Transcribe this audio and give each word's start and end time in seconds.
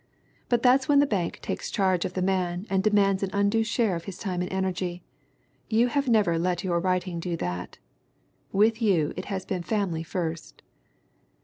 But 0.49 0.63
that's 0.63 0.89
when 0.89 0.97
the 0.97 1.05
bank 1.05 1.41
takes 1.43 1.69
charge 1.69 2.05
of 2.05 2.13
the 2.13 2.23
man 2.23 2.65
and 2.71 2.81
demands 2.83 3.21
an 3.21 3.29
undue 3.33 3.63
share 3.63 3.95
of 3.95 4.05
his 4.05 4.17
time 4.17 4.41
and 4.41 4.51
energy. 4.51 5.03
You 5.69 5.89
have 5.89 6.07
never 6.09 6.39
let 6.39 6.63
your 6.63 6.79
writing 6.79 7.19
do 7.19 7.37
that. 7.37 7.77
With 8.51 8.81
you 8.81 9.13
it 9.15 9.25
has 9.25 9.45
been 9.45 9.61
family 9.61 10.01
first 10.01 10.63